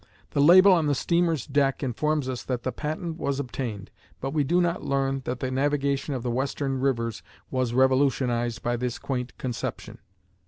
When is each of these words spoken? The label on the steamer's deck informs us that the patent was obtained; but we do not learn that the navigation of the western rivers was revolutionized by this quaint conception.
The 0.31 0.41
label 0.41 0.71
on 0.73 0.87
the 0.87 0.95
steamer's 0.95 1.45
deck 1.45 1.83
informs 1.83 2.27
us 2.27 2.41
that 2.45 2.63
the 2.63 2.71
patent 2.71 3.19
was 3.19 3.39
obtained; 3.39 3.91
but 4.19 4.31
we 4.31 4.43
do 4.43 4.59
not 4.59 4.83
learn 4.83 5.21
that 5.25 5.41
the 5.41 5.51
navigation 5.51 6.15
of 6.15 6.23
the 6.23 6.31
western 6.31 6.79
rivers 6.79 7.21
was 7.51 7.75
revolutionized 7.75 8.63
by 8.63 8.77
this 8.77 8.97
quaint 8.97 9.37
conception. 9.37 9.99